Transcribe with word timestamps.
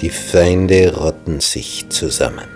Die 0.00 0.10
Feinde 0.10 0.96
rotten 0.96 1.38
sich 1.38 1.88
zusammen. 1.90 2.48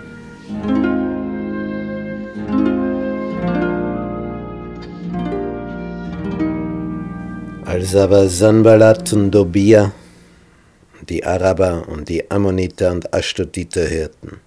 Als 7.63 7.95
aber 7.95 8.27
Sanballat 8.27 9.13
und 9.13 9.31
Dobia, 9.31 9.93
die 11.07 11.23
Araber 11.23 11.87
und 11.87 12.09
die 12.09 12.29
Ammoniter 12.29 12.91
und 12.91 13.13
Ashdoditer 13.13 13.89
hörten, 13.89 14.41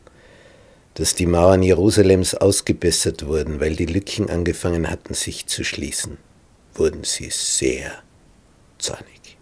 dass 0.95 1.15
die 1.15 1.27
Mauern 1.27 1.63
Jerusalems 1.63 2.35
ausgebessert 2.35 3.27
wurden, 3.27 3.61
weil 3.61 3.77
die 3.77 3.87
Lücken 3.87 4.29
angefangen 4.29 4.91
hatten, 4.91 5.15
sich 5.15 5.47
zu 5.47 5.65
schließen, 5.65 6.19
wurden 6.75 7.05
sie 7.05 7.31
sehr 7.31 7.93
zornig. 8.79 9.39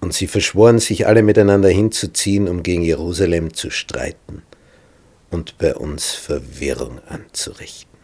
Und 0.00 0.12
sie 0.12 0.26
verschworen 0.26 0.80
sich 0.80 1.06
alle 1.06 1.22
miteinander 1.22 1.70
hinzuziehen, 1.70 2.48
um 2.48 2.62
gegen 2.62 2.82
Jerusalem 2.82 3.54
zu 3.54 3.70
streiten 3.70 4.42
und 5.30 5.56
bei 5.58 5.74
uns 5.74 6.12
Verwirrung 6.12 7.00
anzurichten. 7.08 7.94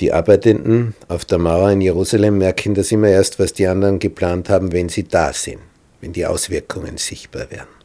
Die 0.00 0.14
Arbeitenden 0.14 0.94
auf 1.08 1.26
der 1.26 1.36
Mauer 1.36 1.70
in 1.70 1.82
Jerusalem 1.82 2.38
merken 2.38 2.74
das 2.74 2.90
immer 2.90 3.08
erst, 3.08 3.38
was 3.38 3.52
die 3.52 3.66
anderen 3.66 3.98
geplant 3.98 4.48
haben, 4.48 4.72
wenn 4.72 4.88
sie 4.88 5.04
da 5.04 5.34
sind, 5.34 5.60
wenn 6.00 6.14
die 6.14 6.24
Auswirkungen 6.24 6.96
sichtbar 6.96 7.50
werden. 7.50 7.79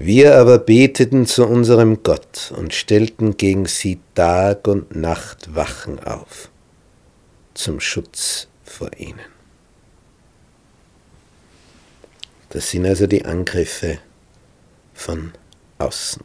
Wir 0.00 0.36
aber 0.36 0.60
beteten 0.60 1.26
zu 1.26 1.44
unserem 1.44 2.04
Gott 2.04 2.52
und 2.56 2.72
stellten 2.72 3.36
gegen 3.36 3.66
sie 3.66 3.98
Tag 4.14 4.68
und 4.68 4.94
Nacht 4.94 5.56
Wachen 5.56 5.98
auf, 5.98 6.50
zum 7.54 7.80
Schutz 7.80 8.46
vor 8.62 8.90
ihnen. 8.96 9.18
Das 12.50 12.70
sind 12.70 12.86
also 12.86 13.08
die 13.08 13.24
Angriffe 13.24 13.98
von 14.94 15.32
außen. 15.78 16.22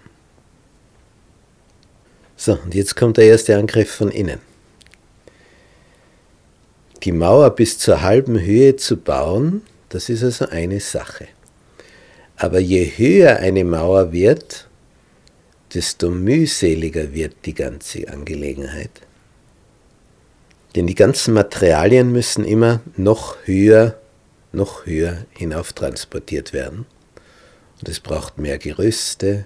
So, 2.37 2.53
und 2.53 2.75
jetzt 2.75 2.95
kommt 2.95 3.17
der 3.17 3.25
erste 3.25 3.57
Angriff 3.57 3.89
von 3.89 4.11
innen. 4.11 4.39
Die 7.01 7.11
Mauer 7.11 7.49
bis 7.49 7.79
zur 7.79 8.03
halben 8.03 8.39
Höhe 8.39 8.75
zu 8.75 8.97
bauen, 8.97 9.63
das 9.89 10.09
ist 10.09 10.23
also 10.23 10.47
eine 10.49 10.79
Sache. 10.79 11.27
Aber 12.35 12.59
je 12.59 12.85
höher 12.85 13.37
eine 13.37 13.63
Mauer 13.63 14.11
wird, 14.11 14.67
desto 15.73 16.09
mühseliger 16.09 17.13
wird 17.13 17.35
die 17.45 17.53
ganze 17.53 18.07
Angelegenheit. 18.07 18.91
Denn 20.75 20.87
die 20.87 20.95
ganzen 20.95 21.33
Materialien 21.33 22.11
müssen 22.11 22.45
immer 22.45 22.81
noch 22.97 23.37
höher, 23.45 23.99
noch 24.51 24.85
höher 24.85 25.25
hinauf 25.37 25.73
transportiert 25.73 26.53
werden. 26.53 26.85
Und 27.79 27.89
es 27.89 27.99
braucht 27.99 28.37
mehr 28.37 28.57
Gerüste, 28.57 29.45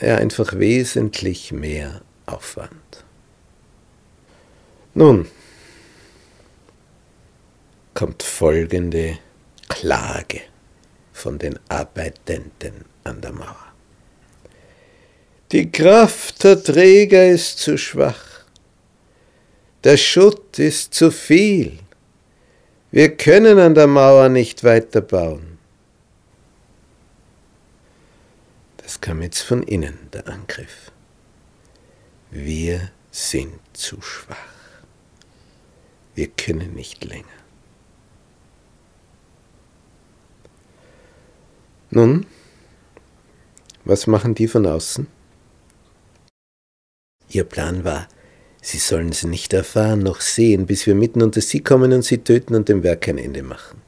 ja, 0.00 0.16
einfach 0.16 0.58
wesentlich 0.58 1.52
mehr 1.52 2.02
Aufwand. 2.26 3.04
Nun 4.94 5.26
kommt 7.94 8.22
folgende 8.22 9.18
Klage 9.68 10.42
von 11.14 11.38
den 11.38 11.58
Arbeitenden 11.68 12.84
an 13.04 13.22
der 13.22 13.32
Mauer. 13.32 13.72
Die 15.52 15.70
Kraft 15.70 16.42
der 16.42 16.62
Träger 16.62 17.28
ist 17.28 17.60
zu 17.60 17.78
schwach. 17.78 18.44
Der 19.84 19.96
Schutt 19.96 20.58
ist 20.58 20.92
zu 20.92 21.10
viel. 21.10 21.78
Wir 22.90 23.16
können 23.16 23.58
an 23.58 23.74
der 23.74 23.86
Mauer 23.86 24.28
nicht 24.28 24.64
weiterbauen. 24.64 25.58
Das 28.78 29.00
kam 29.00 29.22
jetzt 29.22 29.40
von 29.40 29.62
innen, 29.62 30.10
der 30.12 30.28
Angriff. 30.28 30.90
Wir 32.30 32.90
sind 33.10 33.60
zu 33.72 34.02
schwach. 34.02 34.36
Wir 36.14 36.28
können 36.28 36.74
nicht 36.74 37.04
länger. 37.04 37.43
Nun, 41.94 42.26
was 43.84 44.08
machen 44.08 44.34
die 44.34 44.48
von 44.48 44.66
außen? 44.66 45.06
Ihr 47.28 47.44
Plan 47.44 47.84
war, 47.84 48.08
sie 48.60 48.78
sollen 48.78 49.10
es 49.10 49.22
nicht 49.22 49.52
erfahren 49.52 50.00
noch 50.00 50.20
sehen, 50.20 50.66
bis 50.66 50.88
wir 50.88 50.96
mitten 50.96 51.22
unter 51.22 51.40
sie 51.40 51.60
kommen 51.60 51.92
und 51.92 52.02
sie 52.02 52.18
töten 52.18 52.56
und 52.56 52.68
dem 52.68 52.82
Werk 52.82 53.06
ein 53.06 53.18
Ende 53.18 53.44
machen. 53.44 53.80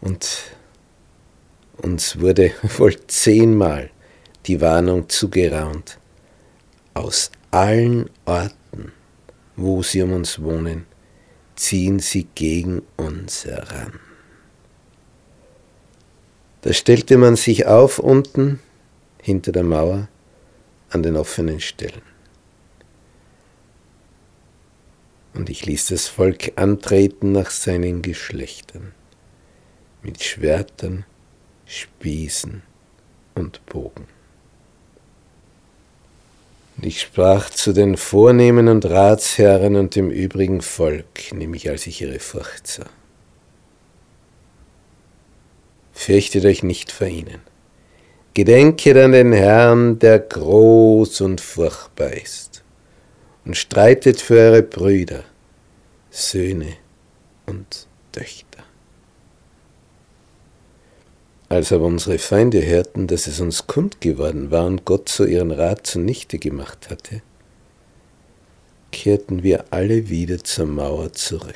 Und 0.00 0.54
uns 1.78 2.20
wurde 2.20 2.52
wohl 2.78 2.96
zehnmal 3.08 3.90
die 4.46 4.60
Warnung 4.60 5.08
zugeraunt. 5.08 5.98
Aus 6.94 7.32
allen 7.50 8.08
Orten, 8.26 8.92
wo 9.56 9.82
sie 9.82 10.02
um 10.02 10.12
uns 10.12 10.40
wohnen, 10.40 10.86
ziehen 11.56 11.98
sie 11.98 12.28
gegen 12.36 12.82
uns 12.96 13.44
heran. 13.44 13.98
Da 16.62 16.72
stellte 16.72 17.16
man 17.16 17.36
sich 17.36 17.66
auf 17.66 17.98
unten 17.98 18.60
hinter 19.22 19.52
der 19.52 19.62
Mauer 19.62 20.08
an 20.90 21.02
den 21.02 21.16
offenen 21.16 21.60
Stellen. 21.60 22.02
Und 25.32 25.48
ich 25.48 25.64
ließ 25.64 25.86
das 25.86 26.08
Volk 26.08 26.52
antreten 26.56 27.32
nach 27.32 27.50
seinen 27.50 28.02
Geschlechtern, 28.02 28.92
mit 30.02 30.22
Schwertern, 30.22 31.04
Spießen 31.66 32.62
und 33.36 33.64
Bogen. 33.66 34.08
Und 36.76 36.86
ich 36.86 37.00
sprach 37.00 37.48
zu 37.50 37.72
den 37.72 37.96
Vornehmen 37.96 38.68
und 38.68 38.84
Ratsherren 38.86 39.76
und 39.76 39.94
dem 39.94 40.10
übrigen 40.10 40.62
Volk, 40.62 41.32
nämlich 41.32 41.70
als 41.70 41.86
ich 41.86 42.00
ihre 42.00 42.18
Furcht 42.18 42.66
sah. 42.66 42.86
Fürchtet 46.00 46.46
euch 46.46 46.62
nicht 46.62 46.90
vor 46.92 47.08
ihnen. 47.08 47.42
Gedenket 48.32 48.96
an 48.96 49.12
den 49.12 49.34
Herrn, 49.34 49.98
der 49.98 50.18
groß 50.18 51.20
und 51.20 51.42
furchtbar 51.42 52.14
ist, 52.14 52.64
und 53.44 53.54
streitet 53.54 54.18
für 54.18 54.38
eure 54.38 54.62
Brüder, 54.62 55.24
Söhne 56.08 56.72
und 57.44 57.86
Töchter. 58.12 58.64
Als 61.50 61.70
aber 61.70 61.84
unsere 61.84 62.16
Feinde 62.16 62.64
hörten, 62.64 63.06
dass 63.06 63.26
es 63.26 63.38
uns 63.38 63.66
kund 63.66 64.00
geworden 64.00 64.50
war 64.50 64.64
und 64.64 64.86
Gott 64.86 65.10
so 65.10 65.26
ihren 65.26 65.50
Rat 65.50 65.86
zunichte 65.86 66.38
gemacht 66.38 66.88
hatte, 66.88 67.20
kehrten 68.90 69.42
wir 69.42 69.66
alle 69.70 70.08
wieder 70.08 70.42
zur 70.42 70.64
Mauer 70.64 71.12
zurück, 71.12 71.54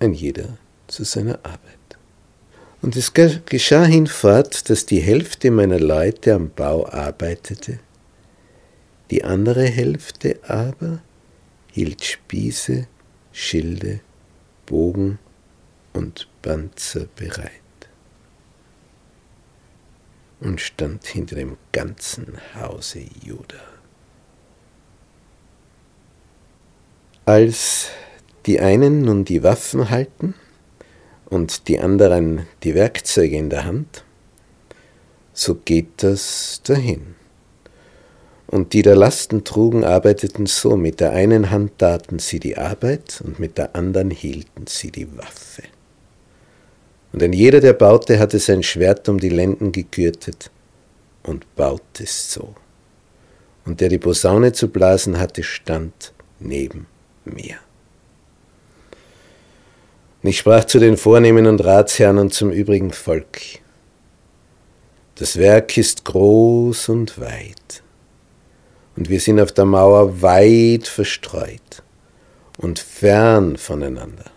ein 0.00 0.14
jeder 0.14 0.58
zu 0.88 1.04
seiner 1.04 1.38
Arbeit. 1.44 1.79
Und 2.82 2.96
es 2.96 3.12
geschah 3.12 3.84
hinfort, 3.84 4.70
dass 4.70 4.86
die 4.86 5.00
Hälfte 5.00 5.50
meiner 5.50 5.78
Leute 5.78 6.34
am 6.34 6.50
Bau 6.50 6.86
arbeitete, 6.88 7.78
die 9.10 9.22
andere 9.24 9.64
Hälfte 9.64 10.40
aber 10.44 11.00
hielt 11.72 12.04
Spieße, 12.04 12.86
Schilde, 13.32 14.00
Bogen 14.66 15.18
und 15.92 16.28
Panzer 16.42 17.06
bereit 17.16 17.50
und 20.40 20.60
stand 20.60 21.06
hinter 21.06 21.36
dem 21.36 21.56
ganzen 21.72 22.38
Hause 22.54 23.00
Juda. 23.22 23.60
Als 27.26 27.88
die 28.46 28.60
einen 28.60 29.02
nun 29.02 29.24
die 29.24 29.42
Waffen 29.42 29.90
halten, 29.90 30.34
und 31.30 31.68
die 31.68 31.80
anderen 31.80 32.46
die 32.64 32.74
Werkzeuge 32.74 33.36
in 33.36 33.48
der 33.48 33.64
Hand, 33.64 34.04
so 35.32 35.54
geht 35.54 36.02
das 36.02 36.60
dahin. 36.64 37.14
Und 38.48 38.72
die 38.72 38.82
da 38.82 38.94
Lasten 38.94 39.44
trugen, 39.44 39.84
arbeiteten 39.84 40.46
so, 40.46 40.76
mit 40.76 40.98
der 40.98 41.12
einen 41.12 41.50
Hand 41.50 41.78
taten 41.78 42.18
sie 42.18 42.40
die 42.40 42.58
Arbeit 42.58 43.22
und 43.24 43.38
mit 43.38 43.56
der 43.56 43.76
anderen 43.76 44.10
hielten 44.10 44.66
sie 44.66 44.90
die 44.90 45.16
Waffe. 45.16 45.62
Und 47.12 47.22
ein 47.22 47.32
jeder, 47.32 47.60
der 47.60 47.74
baute, 47.74 48.18
hatte 48.18 48.40
sein 48.40 48.64
Schwert 48.64 49.08
um 49.08 49.18
die 49.18 49.28
Lenden 49.28 49.70
gekürtet 49.70 50.50
und 51.22 51.54
baute 51.54 52.04
so. 52.06 52.54
Und 53.64 53.80
der 53.80 53.88
die 53.88 53.98
Posaune 53.98 54.52
zu 54.52 54.68
blasen 54.68 55.18
hatte, 55.18 55.44
stand 55.44 56.12
neben 56.40 56.86
mir. 57.24 57.56
Und 60.22 60.28
ich 60.28 60.38
sprach 60.38 60.64
zu 60.64 60.78
den 60.78 60.96
Vornehmen 60.96 61.46
und 61.46 61.64
Ratsherren 61.64 62.18
und 62.18 62.34
zum 62.34 62.50
übrigen 62.50 62.92
Volk. 62.92 63.60
Das 65.14 65.36
Werk 65.38 65.76
ist 65.76 66.04
groß 66.04 66.90
und 66.90 67.18
weit. 67.20 67.82
Und 68.96 69.08
wir 69.08 69.20
sind 69.20 69.40
auf 69.40 69.52
der 69.52 69.64
Mauer 69.64 70.20
weit 70.20 70.86
verstreut 70.86 71.82
und 72.58 72.78
fern 72.78 73.56
voneinander. 73.56 74.30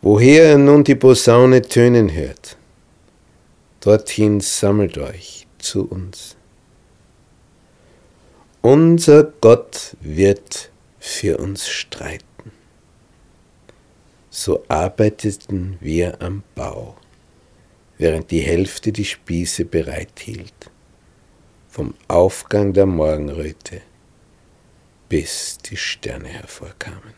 Woher 0.00 0.52
ihr 0.52 0.58
nun 0.58 0.84
die 0.84 0.94
Posaune 0.94 1.62
tönen 1.62 2.12
hört, 2.12 2.56
dorthin 3.80 4.40
sammelt 4.40 4.98
euch 4.98 5.46
zu 5.58 5.88
uns. 5.88 6.36
Unser 8.62 9.24
Gott 9.24 9.96
wird 10.00 10.70
für 10.98 11.38
uns 11.38 11.68
streiten. 11.68 12.27
So 14.40 14.62
arbeiteten 14.68 15.78
wir 15.80 16.22
am 16.22 16.44
Bau 16.54 16.94
während 17.96 18.30
die 18.30 18.38
Hälfte 18.38 18.92
die 18.92 19.04
Spieße 19.04 19.64
bereithielt, 19.64 20.70
vom 21.68 21.94
Aufgang 22.06 22.72
der 22.72 22.86
Morgenröte 22.86 23.80
bis 25.08 25.58
die 25.58 25.76
Sterne 25.76 26.28
hervorkamen. 26.28 27.14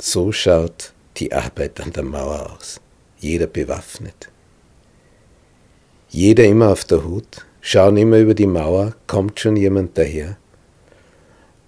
So 0.00 0.30
schaut 0.30 0.92
die 1.16 1.32
Arbeit 1.32 1.80
an 1.80 1.92
der 1.92 2.04
Mauer 2.04 2.52
aus, 2.52 2.80
jeder 3.18 3.48
bewaffnet. 3.48 4.30
Jeder 6.10 6.44
immer 6.44 6.68
auf 6.68 6.84
der 6.84 7.02
Hut, 7.02 7.44
schauen 7.60 7.96
immer 7.96 8.18
über 8.18 8.34
die 8.34 8.46
Mauer, 8.46 8.94
kommt 9.08 9.40
schon 9.40 9.56
jemand 9.56 9.98
daher. 9.98 10.36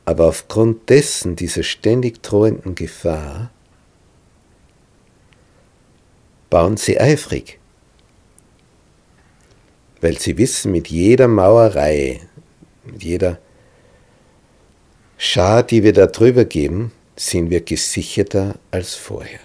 Aber 0.05 0.27
aufgrund 0.27 0.91
dessen, 0.91 1.37
dieser 1.37 1.62
ständig 1.62 2.23
drohenden 2.23 2.75
Gefahr, 2.75 3.51
bauen 6.51 6.77
sie 6.77 7.01
eifrig, 7.01 7.59
weil 10.01 10.19
sie 10.19 10.37
wissen, 10.37 10.73
mit 10.73 10.89
jeder 10.89 11.27
Mauerreihe, 11.27 12.21
mit 12.85 13.03
jeder 13.03 13.39
Schar, 15.17 15.62
die 15.62 15.83
wir 15.83 15.93
da 15.93 16.06
drüber 16.06 16.45
geben, 16.45 16.93
sind 17.17 17.49
wir 17.49 17.62
gesicherter 17.62 18.56
als 18.71 18.95
vorher. 18.95 19.41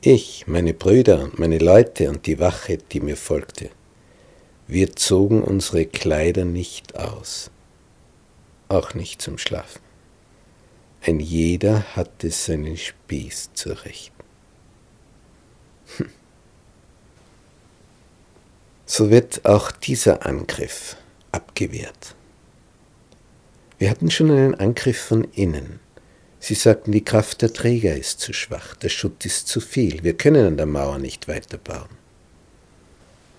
Ich, 0.00 0.46
meine 0.46 0.74
Brüder 0.74 1.22
und 1.22 1.38
meine 1.38 1.58
Leute 1.58 2.08
und 2.08 2.26
die 2.26 2.38
Wache, 2.38 2.78
die 2.78 3.00
mir 3.00 3.16
folgte, 3.16 3.70
wir 4.68 4.96
zogen 4.96 5.42
unsere 5.42 5.86
Kleider 5.86 6.44
nicht 6.44 6.96
aus, 6.96 7.50
auch 8.68 8.94
nicht 8.94 9.22
zum 9.22 9.38
Schlafen. 9.38 9.80
Ein 11.02 11.20
jeder 11.20 11.82
hatte 11.94 12.30
seinen 12.30 12.76
Spieß 12.76 13.50
zurecht. 13.54 14.12
Hm. 15.96 16.10
So 18.86 19.10
wird 19.10 19.44
auch 19.44 19.70
dieser 19.70 20.26
Angriff 20.26 20.96
abgewehrt. 21.30 22.16
Wir 23.78 23.90
hatten 23.90 24.10
schon 24.10 24.30
einen 24.30 24.54
Angriff 24.54 25.00
von 25.00 25.24
innen. 25.32 25.80
Sie 26.40 26.54
sagten, 26.54 26.92
die 26.92 27.04
Kraft 27.04 27.42
der 27.42 27.52
Träger 27.52 27.96
ist 27.96 28.20
zu 28.20 28.32
schwach, 28.32 28.74
der 28.76 28.88
Schutt 28.88 29.24
ist 29.26 29.48
zu 29.48 29.60
viel, 29.60 30.02
wir 30.02 30.16
können 30.16 30.46
an 30.46 30.56
der 30.56 30.66
Mauer 30.66 30.98
nicht 30.98 31.28
weiterbauen. 31.28 31.88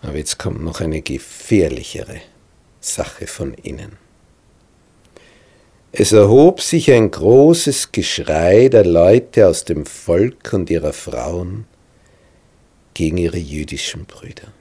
Aber 0.02 0.18
jetzt 0.18 0.38
kommt 0.38 0.64
noch 0.64 0.82
eine 0.82 1.02
gefährlichere 1.02 2.22
Sache 2.80 3.28
von 3.28 3.54
innen. 3.54 3.98
Es 5.92 6.12
erhob 6.12 6.62
sich 6.62 6.92
ein 6.92 7.10
großes 7.10 7.92
Geschrei 7.92 8.70
der 8.70 8.86
Leute 8.86 9.48
aus 9.48 9.66
dem 9.66 9.86
Volk 9.86 10.54
und 10.54 10.70
ihrer 10.70 10.94
Frauen 10.94 11.66
gegen 12.94 13.18
ihre 13.18 13.38
jüdischen 13.38 14.06
Brüder. 14.06 14.54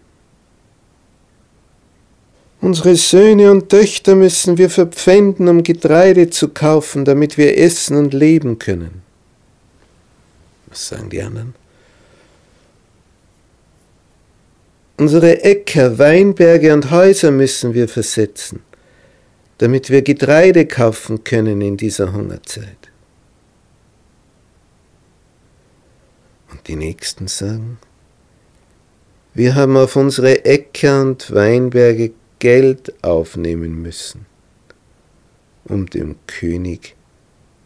Unsere 2.61 2.97
Söhne 2.97 3.50
und 3.50 3.69
Töchter 3.69 4.15
müssen 4.15 4.56
wir 4.56 4.71
verpfänden, 4.71 5.49
um 5.49 5.62
Getreide 5.62 6.31
zu 6.31 6.49
kaufen, 6.49 7.05
damit 7.05 7.37
wir 7.37 7.59
essen 7.59 7.97
und 7.97 8.15
leben 8.15 8.59
können. 8.59 9.03
Was 10.69 10.89
sagen 10.89 11.11
die 11.11 11.23
anderen? 11.23 11.55
Unsere 14.98 15.43
Äcker, 15.43 15.98
Weinberge 15.98 16.72
und 16.72 16.90
Häuser 16.90 17.31
müssen 17.31 17.75
wir 17.75 17.88
versetzen 17.88 18.62
damit 19.58 19.90
wir 19.90 20.02
Getreide 20.02 20.66
kaufen 20.66 21.25
können 21.25 21.60
in 21.60 21.76
dieser 21.76 22.12
Hungerzeit. 22.12 22.90
Und 26.50 26.69
die 26.69 26.76
Nächsten 26.76 27.28
sagen, 27.28 27.78
wir 29.34 29.54
haben 29.54 29.76
auf 29.76 29.96
unsere 29.96 30.44
Äcker 30.44 31.02
und 31.02 31.32
Weinberge 31.32 32.12
Geld 32.38 32.93
aufnehmen 33.02 33.82
müssen, 33.82 34.26
um 35.64 35.87
dem 35.87 36.16
König 36.26 36.94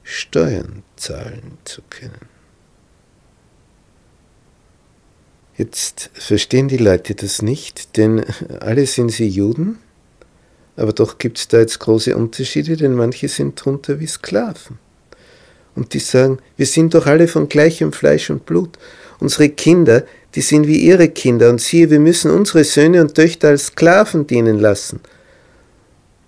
Steuern 0.03 0.83
zahlen 0.97 1.59
zu 1.65 1.83
können. 1.91 2.30
Jetzt 5.61 6.11
verstehen 6.15 6.69
die 6.69 6.79
Leute 6.79 7.15
das 7.15 7.43
nicht, 7.43 7.97
denn 7.99 8.25
alle 8.61 8.87
sind 8.87 9.11
sie 9.11 9.29
Juden 9.29 9.79
aber 10.81 10.95
doch 10.95 11.19
gibt 11.19 11.39
es 11.39 11.47
da 11.47 11.59
jetzt 11.59 11.79
große 11.79 12.17
Unterschiede, 12.17 12.75
denn 12.75 12.95
manche 12.95 13.29
sind 13.29 13.63
drunter 13.63 14.01
wie 14.01 14.07
Sklaven. 14.07 14.79
Und 15.75 15.93
die 15.93 15.99
sagen, 15.99 16.39
wir 16.57 16.65
sind 16.65 16.95
doch 16.95 17.05
alle 17.05 17.29
von 17.29 17.51
gleichem 17.51 17.93
Fleisch 17.93 18.31
und 18.31 18.47
Blut. 18.47 18.79
Unsere 19.19 19.51
Kinder, 19.51 20.05
die 20.35 20.41
sind 20.41 20.67
wie 20.67 20.79
ihre 20.79 21.11
Kinder. 21.11 21.51
Und 21.51 21.61
siehe, 21.61 21.91
wir 21.91 22.01
müssen 22.01 22.31
unsere 22.31 22.65
Söhne 22.65 23.03
und 23.03 23.15
Töchter 23.15 23.49
als 23.49 23.67
Sklaven 23.67 24.27
dienen 24.27 24.59
lassen. 24.59 25.01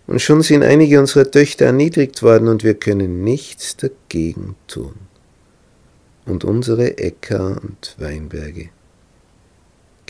Und 0.06 0.20
schon 0.20 0.42
sind 0.42 0.62
einige 0.62 1.00
unserer 1.00 1.30
Töchter 1.30 1.64
erniedrigt 1.64 2.22
worden 2.22 2.48
und 2.48 2.62
wir 2.62 2.74
können 2.74 3.24
nichts 3.24 3.78
dagegen 3.78 4.56
tun. 4.68 4.94
Und 6.26 6.44
unsere 6.44 6.98
Äcker 6.98 7.58
und 7.62 7.96
Weinberge 7.98 8.68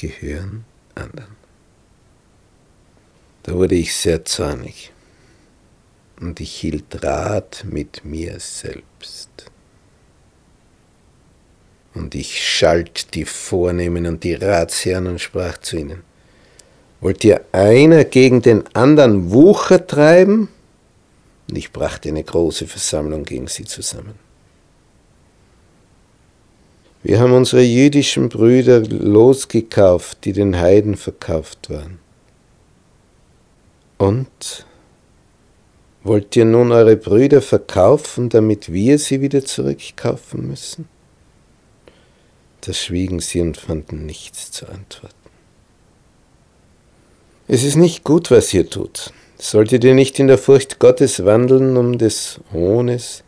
gehören 0.02 0.64
anderen. 0.96 1.36
Da 3.44 3.54
wurde 3.54 3.76
ich 3.76 3.94
sehr 3.94 4.24
zornig 4.24 4.92
und 6.20 6.40
ich 6.40 6.52
hielt 6.54 7.04
Rat 7.04 7.64
mit 7.68 8.04
mir 8.04 8.40
selbst. 8.40 9.30
Und 11.94 12.14
ich 12.14 12.44
schalt 12.44 13.14
die 13.14 13.24
Vornehmen 13.24 14.06
und 14.06 14.24
die 14.24 14.34
Ratsherren 14.34 15.06
und 15.06 15.20
sprach 15.20 15.58
zu 15.58 15.76
ihnen, 15.76 16.02
wollt 17.00 17.22
ihr 17.24 17.44
einer 17.52 18.04
gegen 18.04 18.42
den 18.42 18.64
anderen 18.74 19.30
Wucher 19.30 19.86
treiben? 19.86 20.48
Und 21.48 21.56
ich 21.56 21.72
brachte 21.72 22.08
eine 22.08 22.24
große 22.24 22.66
Versammlung 22.66 23.24
gegen 23.24 23.46
sie 23.46 23.64
zusammen. 23.64 24.14
Wir 27.02 27.18
haben 27.18 27.32
unsere 27.32 27.62
jüdischen 27.62 28.28
Brüder 28.28 28.80
losgekauft, 28.80 30.24
die 30.24 30.32
den 30.32 30.58
Heiden 30.58 30.96
verkauft 30.96 31.68
waren. 31.68 31.98
Und 33.98 34.66
wollt 36.04 36.36
ihr 36.36 36.44
nun 36.44 36.70
eure 36.70 36.96
Brüder 36.96 37.42
verkaufen, 37.42 38.28
damit 38.28 38.72
wir 38.72 38.98
sie 38.98 39.20
wieder 39.20 39.44
zurückkaufen 39.44 40.46
müssen? 40.46 40.88
Da 42.60 42.72
schwiegen 42.72 43.18
sie 43.18 43.40
und 43.40 43.56
fanden 43.56 44.06
nichts 44.06 44.52
zu 44.52 44.68
antworten. 44.68 45.14
Es 47.48 47.64
ist 47.64 47.76
nicht 47.76 48.04
gut, 48.04 48.30
was 48.30 48.54
ihr 48.54 48.70
tut. 48.70 49.12
Solltet 49.38 49.82
ihr 49.82 49.94
nicht 49.94 50.20
in 50.20 50.28
der 50.28 50.38
Furcht 50.38 50.78
Gottes 50.78 51.24
wandeln, 51.24 51.76
um 51.76 51.98
des 51.98 52.38
Hohnes 52.52 53.24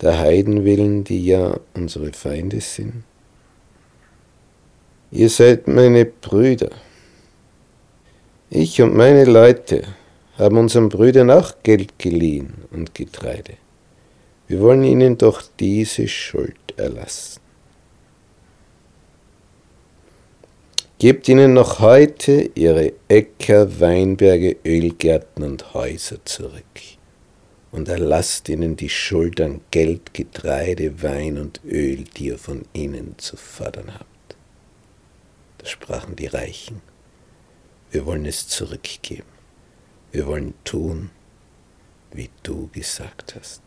der 0.00 0.18
Heiden 0.18 0.64
willen, 0.64 1.04
die 1.04 1.24
ja 1.24 1.58
unsere 1.74 2.12
Feinde 2.12 2.60
sind? 2.60 3.04
Ihr 5.10 5.28
seid 5.28 5.66
meine 5.66 6.04
Brüder. 6.04 6.70
Ich 8.50 8.80
und 8.80 8.94
meine 8.94 9.24
Leute 9.24 9.82
haben 10.36 10.58
unseren 10.58 10.88
Brüdern 10.88 11.30
auch 11.30 11.54
Geld 11.62 11.98
geliehen 11.98 12.54
und 12.70 12.94
Getreide. 12.94 13.54
Wir 14.46 14.60
wollen 14.60 14.84
ihnen 14.84 15.18
doch 15.18 15.42
diese 15.58 16.08
Schuld 16.08 16.56
erlassen. 16.76 17.40
Gebt 20.98 21.28
ihnen 21.28 21.54
noch 21.54 21.80
heute 21.80 22.50
ihre 22.54 22.92
Äcker, 23.08 23.80
Weinberge, 23.80 24.56
Ölgärten 24.64 25.44
und 25.44 25.74
Häuser 25.74 26.24
zurück 26.24 26.97
und 27.70 27.88
erlasst 27.88 28.48
ihnen 28.48 28.76
die 28.76 28.88
Schuld 28.88 29.40
an 29.40 29.60
Geld, 29.70 30.14
Getreide, 30.14 31.02
Wein 31.02 31.38
und 31.38 31.60
Öl, 31.64 32.04
die 32.04 32.26
ihr 32.26 32.38
von 32.38 32.64
ihnen 32.72 33.14
zu 33.18 33.36
fordern 33.36 33.94
habt. 33.94 34.36
Da 35.58 35.66
sprachen 35.66 36.16
die 36.16 36.26
Reichen 36.26 36.80
wir 37.90 38.04
wollen 38.04 38.26
es 38.26 38.46
zurückgeben. 38.46 39.28
Wir 40.12 40.26
wollen 40.26 40.52
tun, 40.64 41.10
wie 42.12 42.28
du 42.42 42.68
gesagt 42.68 43.34
hast. 43.34 43.62